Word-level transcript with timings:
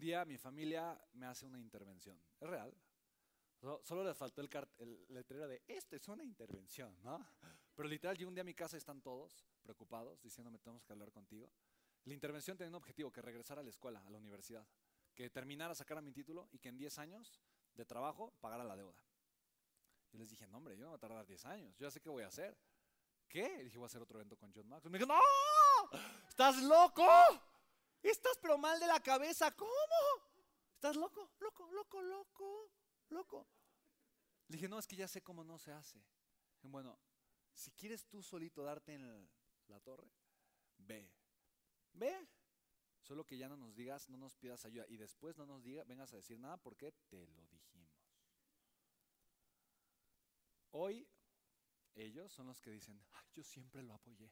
un 0.00 0.06
día 0.06 0.24
mi 0.24 0.38
familia 0.38 0.98
me 1.12 1.26
hace 1.26 1.44
una 1.44 1.58
intervención. 1.58 2.18
Es 2.40 2.48
real. 2.48 2.74
So- 3.60 3.82
Solo 3.84 4.02
le 4.02 4.14
faltó 4.14 4.40
el, 4.40 4.48
el 4.78 5.04
letrero 5.10 5.46
de 5.46 5.62
esto 5.68 5.94
es 5.94 6.08
una 6.08 6.24
intervención, 6.24 6.96
¿no? 7.02 7.18
Pero 7.74 7.86
literal, 7.86 8.16
yo 8.16 8.26
un 8.26 8.32
día 8.34 8.40
a 8.40 8.44
mi 8.44 8.54
casa 8.54 8.76
y 8.76 8.78
están 8.78 9.02
todos 9.02 9.44
preocupados, 9.62 10.22
diciéndome 10.22 10.58
tenemos 10.58 10.82
que 10.86 10.92
hablar 10.94 11.12
contigo. 11.12 11.52
La 12.04 12.14
intervención 12.14 12.56
tenía 12.56 12.70
un 12.70 12.76
objetivo, 12.76 13.12
que 13.12 13.20
regresara 13.20 13.60
a 13.60 13.64
la 13.64 13.68
escuela, 13.68 14.02
a 14.06 14.08
la 14.08 14.16
universidad, 14.16 14.66
que 15.14 15.28
terminara, 15.28 15.74
sacara 15.74 16.00
mi 16.00 16.12
título 16.12 16.48
y 16.50 16.58
que 16.58 16.70
en 16.70 16.78
10 16.78 16.98
años 16.98 17.38
de 17.74 17.84
trabajo 17.84 18.32
pagara 18.40 18.64
la 18.64 18.76
deuda. 18.76 19.04
Yo 20.12 20.18
les 20.18 20.30
dije, 20.30 20.46
no 20.46 20.56
hombre, 20.56 20.78
yo 20.78 20.84
no 20.84 20.88
voy 20.92 20.96
a 20.96 21.00
tardar 21.00 21.26
10 21.26 21.44
años, 21.44 21.76
yo 21.76 21.86
ya 21.86 21.90
sé 21.90 22.00
qué 22.00 22.08
voy 22.08 22.22
a 22.22 22.28
hacer. 22.28 22.56
¿Qué? 23.28 23.58
Y 23.60 23.64
dije, 23.64 23.76
voy 23.76 23.84
a 23.84 23.86
hacer 23.88 24.00
otro 24.00 24.18
evento 24.18 24.38
con 24.38 24.50
John 24.50 24.66
Maxwell. 24.66 24.90
Me 24.92 24.98
dijo, 24.98 25.12
¡no! 25.12 25.20
¿Estás 26.26 26.56
loco? 26.62 27.04
Estás 28.02 28.38
pero 28.40 28.56
mal 28.56 28.80
de 28.80 28.86
la 28.86 29.00
cabeza, 29.00 29.50
¿cómo? 29.54 29.70
¿Estás 30.74 30.96
loco? 30.96 31.30
Loco, 31.40 31.70
loco, 31.70 32.02
loco, 32.02 32.70
loco. 33.10 33.46
Le 34.48 34.56
dije, 34.56 34.68
no, 34.68 34.78
es 34.78 34.86
que 34.86 34.96
ya 34.96 35.06
sé 35.06 35.22
cómo 35.22 35.44
no 35.44 35.58
se 35.58 35.72
hace. 35.72 36.02
Bueno, 36.62 36.98
si 37.52 37.70
quieres 37.72 38.06
tú 38.06 38.22
solito 38.22 38.62
darte 38.62 38.94
en 38.94 39.30
la 39.68 39.80
torre, 39.80 40.10
ve. 40.78 41.12
Ve. 41.92 42.28
Solo 43.02 43.24
que 43.24 43.36
ya 43.36 43.48
no 43.48 43.56
nos 43.56 43.74
digas, 43.74 44.08
no 44.08 44.16
nos 44.16 44.34
pidas 44.34 44.64
ayuda. 44.64 44.86
Y 44.88 44.96
después 44.96 45.36
no 45.36 45.46
nos 45.46 45.62
digas, 45.62 45.86
vengas 45.86 46.12
a 46.12 46.16
decir 46.16 46.38
nada 46.38 46.56
porque 46.56 46.92
te 47.08 47.26
lo 47.26 47.46
dijimos. 47.48 47.90
Hoy 50.72 51.08
ellos 51.94 52.32
son 52.32 52.46
los 52.46 52.60
que 52.60 52.70
dicen, 52.70 53.02
"Ay, 53.12 53.26
yo 53.34 53.42
siempre 53.42 53.82
lo 53.82 53.94
apoyé. 53.94 54.30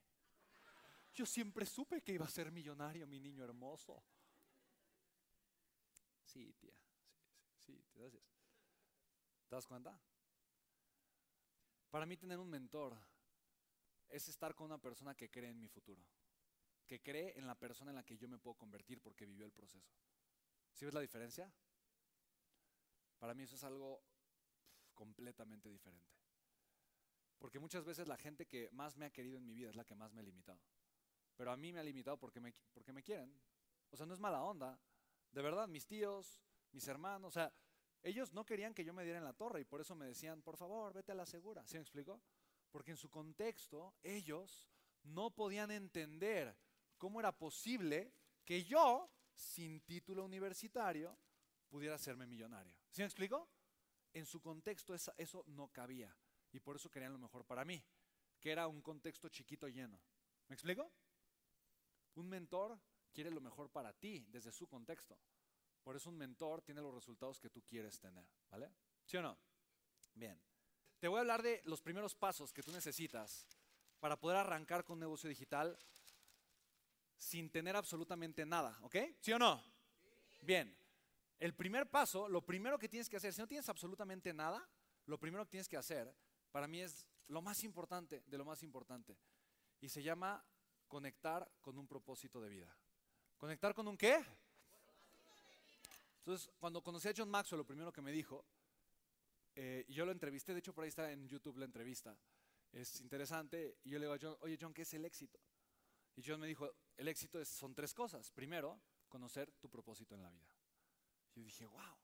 Yo 1.19 1.27
siempre 1.27 1.67
supe 1.67 2.01
que 2.01 2.13
iba 2.13 2.25
a 2.25 2.29
ser 2.31 2.53
millonario, 2.53 3.05
mi 3.05 3.19
niño 3.19 3.43
hermoso. 3.43 4.05
Sí, 6.23 6.53
tía. 6.61 6.77
Sí, 7.57 7.73
sí, 7.75 7.83
sí, 7.83 7.89
te 7.93 8.01
das- 8.03 8.13
¿Te 9.49 9.57
das 9.57 9.67
cuenta? 9.67 10.01
Para 11.91 12.07
mí 12.07 12.17
tener 12.17 12.39
un 12.39 12.49
mentor 12.49 12.97
es 14.11 14.29
estar 14.29 14.55
con 14.55 14.67
una 14.67 14.79
persona 14.79 15.17
que 15.17 15.29
cree 15.29 15.51
en 15.51 15.59
mi 15.59 15.67
futuro, 15.67 16.05
que 16.87 17.03
cree 17.03 17.37
en 17.37 17.49
la 17.49 17.57
persona 17.59 17.91
en 17.91 17.97
la 17.97 18.05
que 18.05 18.17
yo 18.17 18.29
me 18.29 18.39
puedo 18.39 18.55
convertir 18.55 19.01
porque 19.01 19.27
vivió 19.27 19.45
el 19.45 19.51
proceso. 19.53 19.91
¿Sí 20.73 20.85
ves 20.85 20.95
la 20.95 21.01
diferencia? 21.01 21.53
Para 23.19 23.35
mí 23.35 23.43
eso 23.43 23.57
es 23.57 23.65
algo 23.65 24.05
completamente 24.95 25.69
diferente. 25.69 26.15
Porque 27.41 27.59
muchas 27.59 27.85
veces 27.85 28.07
la 28.07 28.17
gente 28.17 28.47
que 28.47 28.71
más 28.71 28.97
me 28.97 29.07
ha 29.07 29.11
querido 29.11 29.39
en 29.39 29.47
mi 29.47 29.55
vida 29.55 29.69
es 29.71 29.75
la 29.75 29.85
que 29.85 29.97
más 29.97 30.13
me 30.13 30.21
ha 30.21 30.25
limitado. 30.25 30.61
Pero 31.39 31.53
a 31.53 31.57
mí 31.57 31.73
me 31.73 31.79
ha 31.79 31.85
limitado 31.85 32.19
porque 32.19 32.41
me, 32.41 32.53
porque 32.75 32.93
me 32.93 33.01
quieren. 33.01 33.33
O 33.91 33.97
sea, 33.97 34.05
no 34.07 34.13
es 34.13 34.19
mala 34.19 34.43
onda. 34.43 34.77
De 35.31 35.41
verdad, 35.41 35.69
mis 35.69 35.87
tíos, 35.87 36.43
mis 36.73 36.89
hermanos, 36.89 37.29
o 37.29 37.31
sea, 37.31 37.55
ellos 38.03 38.33
no 38.33 38.45
querían 38.45 38.75
que 38.75 38.85
yo 38.85 38.93
me 38.93 39.05
diera 39.05 39.19
en 39.19 39.25
la 39.25 39.33
torre 39.33 39.61
y 39.61 39.65
por 39.65 39.81
eso 39.81 39.95
me 39.95 40.07
decían, 40.07 40.43
por 40.43 40.57
favor, 40.57 40.93
vete 40.93 41.13
a 41.13 41.15
la 41.15 41.27
segura. 41.27 41.65
¿Sí 41.65 41.77
me 41.77 41.83
explico? 41.83 42.21
Porque 42.73 42.91
en 42.91 42.97
su 42.97 43.09
contexto, 43.09 43.95
ellos 44.03 44.69
no 45.05 45.31
podían 45.31 45.71
entender 45.71 46.57
cómo 46.97 47.21
era 47.21 47.31
posible 47.31 48.13
que 48.45 48.65
yo, 48.65 49.09
sin 49.37 49.81
título 49.83 50.25
universitario, 50.25 51.17
pudiera 51.69 51.95
hacerme 51.95 52.27
millonario. 52.27 52.77
¿Sí 52.91 53.03
me 53.03 53.07
explico? 53.07 53.49
En 54.13 54.27
su 54.27 54.41
contexto 54.41 54.93
eso 54.95 55.45
no 55.47 55.69
cabía 55.69 56.13
y 56.51 56.59
por 56.59 56.75
eso 56.75 56.91
querían 56.91 57.13
lo 57.13 57.19
mejor 57.19 57.45
para 57.45 57.65
mí, 57.65 57.81
que 58.41 58.51
era 58.51 58.67
un 58.67 58.83
contexto 58.83 59.29
chiquito 59.29 59.69
lleno. 59.69 60.01
¿Me 60.49 60.55
explico? 60.55 60.91
Un 62.19 62.29
mentor 62.29 62.77
quiere 63.13 63.31
lo 63.31 63.41
mejor 63.41 63.71
para 63.71 63.93
ti 63.93 64.27
desde 64.29 64.51
su 64.51 64.67
contexto. 64.67 65.17
Por 65.85 65.95
eso 65.95 66.11
un 66.11 66.19
mentor 66.19 66.63
tiene 66.63 66.81
los 66.81 66.93
resultados 66.93 67.39
que 67.39 67.49
tú 67.49 67.63
quieres 67.63 68.01
tener, 68.01 68.27
¿vale? 68.51 68.73
¿Sí 69.05 69.17
o 69.17 69.23
no? 69.23 69.39
Bien. 70.15 70.41
Te 70.99 71.07
voy 71.07 71.19
a 71.19 71.21
hablar 71.21 71.43
de 71.43 71.63
los 71.65 71.81
primeros 71.81 72.17
pasos 72.17 72.53
que 72.53 72.63
tú 72.63 72.73
necesitas 72.73 73.47
para 74.01 74.19
poder 74.19 74.37
arrancar 74.37 74.85
con 74.85 74.95
un 74.95 75.01
negocio 75.01 75.29
digital 75.29 75.79
sin 77.17 77.51
tener 77.51 77.77
absolutamente 77.77 78.45
nada, 78.45 78.77
¿ok? 78.83 78.97
¿Sí 79.21 79.33
o 79.33 79.39
no? 79.39 79.63
Bien. 80.43 80.77
El 81.39 81.55
primer 81.55 81.89
paso, 81.89 82.29
lo 82.29 82.45
primero 82.45 82.81
que 82.81 82.89
tienes 82.89 83.09
que 83.09 83.17
hacer, 83.17 83.33
si 83.33 83.41
no 83.41 83.47
tienes 83.47 83.69
absolutamente 83.69 84.35
nada, 84.35 84.69
lo 85.07 85.21
primero 85.21 85.45
que 85.45 85.53
tienes 85.53 85.69
que 85.69 85.77
hacer, 85.77 86.13
para 86.51 86.67
mí 86.67 86.81
es 86.81 87.07
lo 87.29 87.43
más 87.43 87.63
importante 87.63 88.25
de 88.27 88.39
lo 88.39 88.45
más 88.45 88.65
importante. 88.65 89.17
Y 89.81 89.89
se 89.89 90.03
llama 90.03 90.45
conectar 90.89 91.49
con 91.61 91.79
un 91.79 91.87
propósito 91.87 92.41
de 92.41 92.49
vida. 92.49 92.75
¿Conectar 93.37 93.75
con 93.75 93.87
un 93.87 93.97
qué? 93.97 94.25
Entonces, 96.19 96.51
cuando 96.59 96.83
conocí 96.83 97.09
a 97.09 97.15
John 97.17 97.31
Maxwell, 97.31 97.59
lo 97.59 97.67
primero 97.67 97.93
que 97.93 98.03
me 98.03 98.11
dijo, 98.11 98.45
eh, 99.55 99.85
yo 99.89 100.05
lo 100.05 100.13
entrevisté, 100.13 100.53
de 100.53 100.59
hecho 100.59 100.75
por 100.75 100.85
ahí 100.85 100.89
está 100.89 101.11
en 101.13 101.27
YouTube 101.29 101.59
la 101.59 101.65
entrevista, 101.65 102.17
es 102.73 103.01
interesante, 103.01 103.79
y 103.85 103.91
yo 103.91 103.99
le 103.99 104.05
digo 104.07 104.15
a 104.15 104.19
John, 104.21 104.37
oye 104.41 104.59
John, 104.61 104.75
¿qué 104.75 104.83
es 104.83 104.93
el 104.95 105.05
éxito? 105.05 105.39
Y 106.17 106.23
John 106.25 106.41
me 106.41 106.47
dijo, 106.47 106.69
el 106.97 107.09
éxito 107.09 107.41
es- 107.41 107.49
son 107.49 107.75
tres 107.75 107.95
cosas. 107.95 108.31
Primero, 108.33 108.81
conocer 109.09 109.53
tu 109.61 109.71
propósito 109.71 110.15
en 110.17 110.23
la 110.23 110.31
vida. 110.31 110.53
Yo 111.35 111.43
dije, 111.45 111.65
wow, 111.65 111.97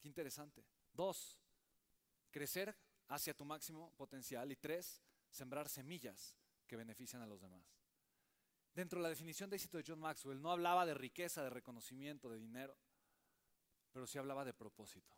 qué 0.00 0.08
interesante. 0.08 0.66
Dos, 0.92 1.38
crecer 2.30 2.76
hacia 3.08 3.34
tu 3.34 3.44
máximo 3.44 3.92
potencial. 3.96 4.50
Y 4.50 4.56
tres, 4.56 5.00
sembrar 5.30 5.68
semillas 5.68 6.34
que 6.66 6.74
benefician 6.76 7.22
a 7.22 7.26
los 7.26 7.40
demás. 7.40 7.64
Dentro 8.76 8.98
de 8.98 9.04
la 9.04 9.08
definición 9.08 9.48
de 9.48 9.56
éxito 9.56 9.78
de 9.78 9.84
John 9.86 9.98
Maxwell, 9.98 10.38
no 10.38 10.52
hablaba 10.52 10.84
de 10.84 10.92
riqueza, 10.92 11.42
de 11.42 11.48
reconocimiento, 11.48 12.28
de 12.28 12.38
dinero, 12.38 12.76
pero 13.90 14.06
sí 14.06 14.18
hablaba 14.18 14.44
de 14.44 14.52
propósito. 14.52 15.16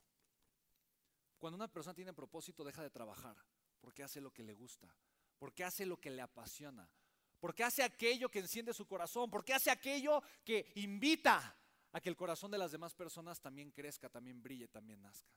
Cuando 1.41 1.57
una 1.57 1.67
persona 1.67 1.93
tiene 1.93 2.13
propósito, 2.13 2.63
deja 2.63 2.85
de 2.85 2.91
trabajar, 2.91 3.37
porque 3.81 4.05
hace 4.05 4.21
lo 4.21 4.33
que 4.33 4.45
le 4.45 4.55
gusta, 4.55 4.95
porque 5.41 5.65
hace 5.65 5.85
lo 5.85 5.99
que 5.99 6.09
le 6.09 6.23
apasiona, 6.23 6.89
porque 7.41 7.65
hace 7.65 7.83
aquello 7.83 8.29
que 8.29 8.39
enciende 8.39 8.73
su 8.73 8.87
corazón, 8.87 9.29
porque 9.29 9.53
hace 9.53 9.73
aquello 9.73 10.23
que 10.45 10.71
invita 10.77 11.57
a 11.91 12.01
que 12.01 12.11
el 12.11 12.17
corazón 12.17 12.53
de 12.53 12.59
las 12.59 12.71
demás 12.71 12.95
personas 12.95 13.41
también 13.41 13.73
crezca, 13.73 14.09
también 14.09 14.41
brille, 14.41 14.69
también 14.69 15.03
nazca. 15.03 15.35